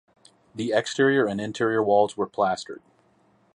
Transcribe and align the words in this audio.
The 0.55 0.71
exterior 0.71 1.27
and 1.27 1.39
interior 1.39 1.83
walls 1.83 2.17
were 2.17 2.25
plastered. 2.25 2.81